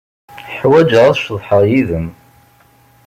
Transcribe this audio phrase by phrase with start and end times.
[0.59, 2.07] Ḥwajeɣ ad ceḍḥeɣ yid-m.